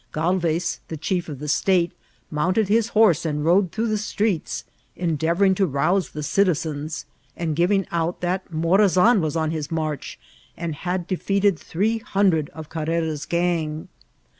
[0.13, 1.91] Galvez, the chief of the state,
[2.31, 4.63] mounted his horse, and rode through the streets,
[4.97, 7.05] en deavouring to rouse the eitizetns,
[7.37, 10.17] and giving out that Morazan was on his march,
[10.57, 13.89] and had defeated three hundred of Carrera's gang.